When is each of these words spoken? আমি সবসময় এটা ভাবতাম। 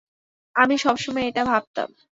আমি 0.55 0.75
সবসময় 0.77 1.25
এটা 1.27 1.43
ভাবতাম। 1.45 1.89